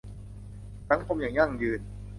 [0.89, 1.79] สังคมอย่างยั่งยืน